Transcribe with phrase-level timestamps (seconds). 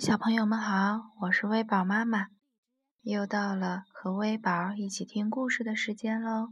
[0.00, 2.28] 小朋友们好，我是微宝妈妈，
[3.02, 6.50] 又到了和微宝一起听故事的时间喽。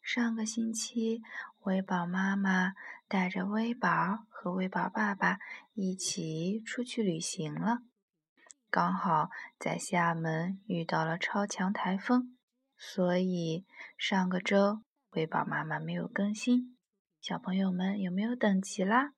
[0.00, 1.22] 上个星期，
[1.62, 2.74] 微宝妈妈
[3.08, 5.38] 带着微宝和微宝爸爸
[5.74, 7.78] 一起出去旅行了，
[8.70, 12.36] 刚好在厦门遇到了超强台风，
[12.78, 13.66] 所以
[13.98, 16.76] 上个周微宝妈妈没有更新。
[17.20, 19.14] 小朋友们有没有等急啦？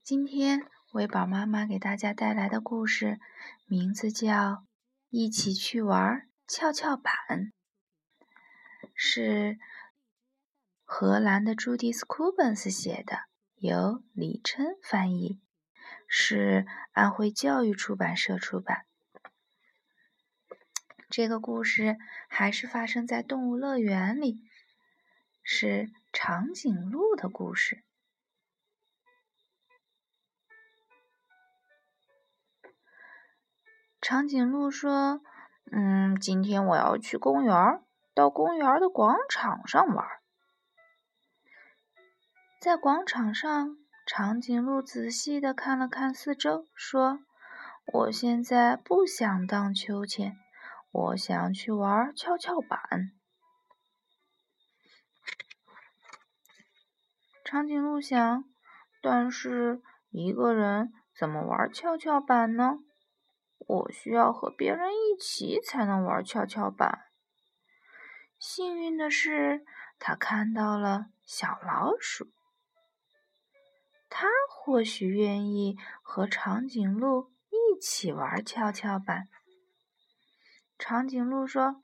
[0.00, 0.70] 今天。
[0.94, 3.18] 微宝妈妈给大家带来的故事
[3.66, 4.32] 名字叫
[5.10, 7.12] 《一起去玩跷跷板》，
[8.94, 9.58] 是
[10.84, 13.22] 荷兰的朱迪斯·库本斯写的，
[13.56, 15.40] 由李琛翻译，
[16.06, 18.86] 是安徽教育出版社出版。
[21.10, 21.98] 这个故事
[22.28, 24.38] 还是发生在动物乐园里，
[25.42, 27.82] 是长颈鹿的故事。
[34.04, 35.22] 长颈鹿说
[35.72, 40.06] ：“嗯，今天我要去公园，到公园的广场上玩。
[42.60, 47.20] 在广场上，长颈鹿仔细的看了看四周，说
[47.94, 50.36] ：‘我现在不想荡秋千，
[50.90, 53.10] 我想去玩跷跷板。’
[57.42, 58.44] 长颈鹿想，
[59.00, 62.80] 但是一个人怎么玩跷跷板呢？”
[63.66, 67.06] 我需要和别人一起才能玩跷跷板。
[68.38, 69.64] 幸运的是，
[69.98, 72.30] 他看到了小老鼠，
[74.10, 79.28] 他或许愿意和长颈鹿一起玩跷跷板。
[80.78, 81.82] 长颈鹿说：“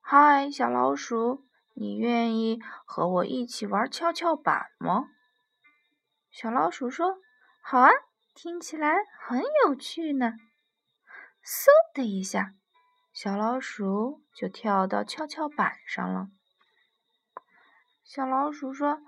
[0.00, 5.10] 嗨，小老鼠，你愿意和我一起玩跷跷板吗？”
[6.32, 7.18] 小老鼠说
[7.62, 7.90] ：“好啊，
[8.34, 10.32] 听起来很有趣呢。”
[11.44, 12.54] 嗖的一下，
[13.12, 16.28] 小老鼠就跳到跷跷板上了。
[18.02, 19.02] 小老鼠说：“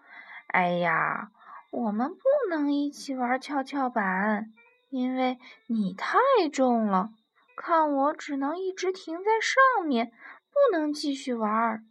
[0.49, 1.31] 哎呀，
[1.71, 2.21] 我们不
[2.51, 4.53] 能一起玩跷跷板，
[4.91, 6.19] 因为你太
[6.53, 7.09] 重了。
[7.57, 10.13] 看我只能一直停在上面，
[10.51, 11.87] 不能继续玩。”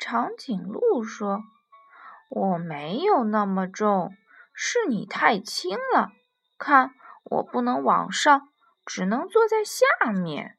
[0.00, 1.42] 长颈鹿说
[2.30, 4.16] ：“我没有那么重，
[4.54, 6.12] 是你太轻了。
[6.56, 8.48] 看。”我不能往上，
[8.84, 10.58] 只能坐在下面。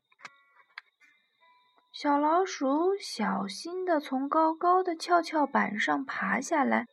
[1.92, 6.88] 小老鼠小心地从高高的跷跷板上爬下来，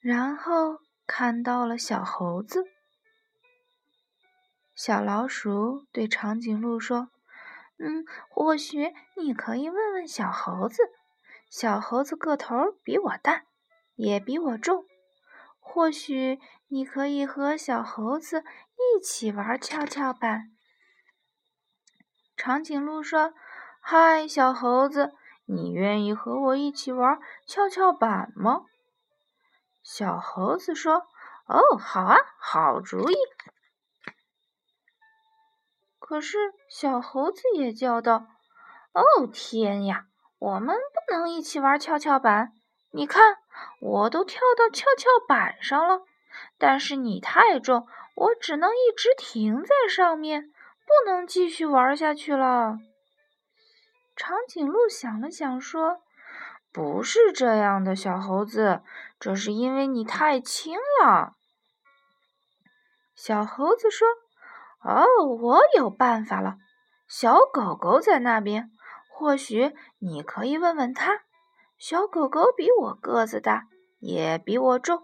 [0.00, 2.64] 然后看到了小猴子。
[4.74, 7.08] 小老鼠对长颈鹿说
[7.78, 10.82] ：“嗯，或许你可以问问小猴子。
[11.48, 13.44] 小猴子个头比我大，
[13.94, 14.84] 也比我重。”
[15.70, 20.50] 或许你可以和小猴子一起玩跷跷板。
[22.36, 23.34] 长颈鹿说
[23.78, 25.12] ：“嗨，小猴子，
[25.44, 28.64] 你愿意和我一起玩跷跷板吗？”
[29.84, 31.06] 小猴子说
[31.46, 33.14] ：“哦，好啊，好主意。”
[36.00, 36.38] 可是
[36.70, 38.26] 小猴子也叫道
[38.94, 40.06] ：“哦，天呀，
[40.38, 42.54] 我们不能一起玩跷跷板。
[42.98, 43.38] 你看。”
[43.80, 46.02] 我都跳到跷跷板上了，
[46.58, 52.78] 但是你太重，我只能一直停在上面，不能继续玩下去了。
[54.16, 56.02] 长颈鹿想了想，说
[56.72, 58.82] ：“不是这样的，小猴子，
[59.20, 61.34] 这是因为你太轻了。”
[63.14, 64.08] 小猴子说
[64.82, 65.04] ：“哦，
[65.40, 66.56] 我有办法了，
[67.08, 68.70] 小狗狗在那边，
[69.08, 71.22] 或许你可以问问他。”
[71.78, 73.68] 小狗狗比我个子大，
[74.00, 75.00] 也比我重，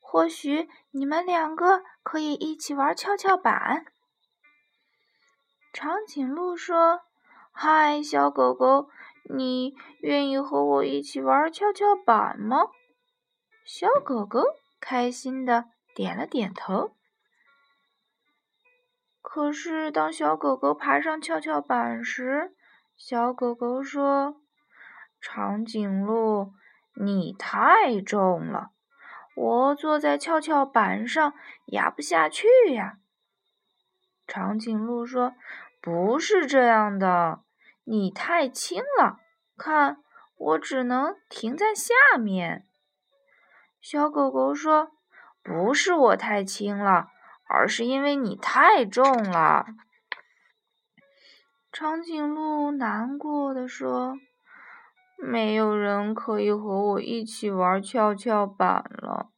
[0.00, 3.86] 或许你们两个可以一起玩跷跷板。
[5.72, 7.00] 长颈鹿说
[7.52, 8.90] ：“嗨，小狗狗，
[9.34, 12.66] 你愿意和我一起玩跷跷板吗？”
[13.64, 14.42] 小狗狗
[14.78, 16.96] 开心的点了点头。
[19.22, 22.54] 可是，当小狗狗爬上跷跷板时，
[22.94, 24.39] 小狗狗说。
[25.20, 26.54] 长颈鹿，
[26.94, 28.70] 你太重了，
[29.36, 31.34] 我坐在跷跷板上
[31.66, 32.96] 压不下去呀。
[34.26, 35.34] 长颈鹿说
[35.82, 37.42] ：“不是这样的，
[37.84, 39.20] 你太轻了，
[39.58, 40.02] 看
[40.36, 42.66] 我只能停在下面。”
[43.80, 44.92] 小狗狗说
[45.44, 47.08] ：“不是我太轻了，
[47.46, 49.66] 而是因为你太重了。”
[51.70, 54.16] 长颈鹿难过的说。
[55.22, 59.30] 没有人可以和我一起玩跷跷板了。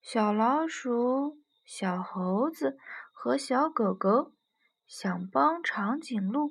[0.00, 2.76] 小老鼠、小猴子
[3.12, 4.32] 和小狗狗
[4.86, 6.50] 想帮长颈鹿，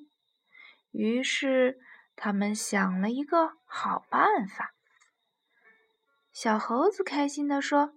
[0.92, 1.78] 于是
[2.16, 4.74] 他们想了一个好办法。
[6.32, 7.94] 小猴子开心地说：“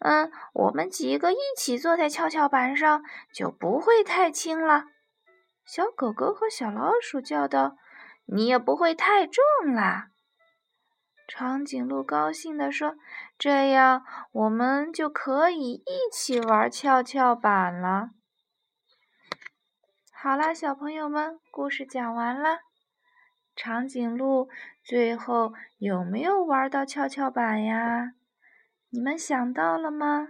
[0.00, 3.02] 嗯，我们几个一起坐在跷跷板上，
[3.32, 4.84] 就不会太轻了。”
[5.64, 7.76] 小狗狗和小老鼠叫道
[8.26, 9.42] ：“你也不会太重
[9.74, 10.08] 啦。”
[11.26, 12.96] 长颈鹿高兴地说
[13.38, 18.10] ：“这样我们就可以一起玩跷跷板了。”
[20.12, 22.60] 好啦，小朋友们，故事讲完了。
[23.56, 24.48] 长颈鹿
[24.82, 28.12] 最后有没有玩到跷跷板呀？
[28.90, 30.28] 你们想到了吗？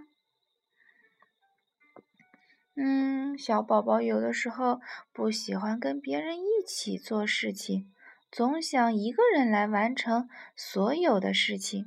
[2.77, 4.81] 嗯，小宝宝有的时候
[5.13, 7.91] 不喜欢跟别人一起做事情。
[8.31, 10.27] 总想一个人来完成
[10.57, 11.85] 所有的事情，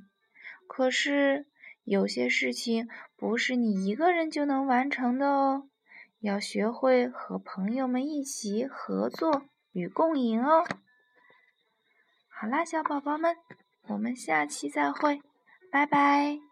[0.66, 1.46] 可是
[1.84, 5.68] 有些事情不是你一个人就能完成的哦，
[6.20, 9.42] 要学会和朋友们一起合作
[9.72, 10.64] 与共赢哦。
[12.30, 13.36] 好啦，小宝宝们，
[13.88, 15.20] 我们下期再会，
[15.70, 16.47] 拜拜。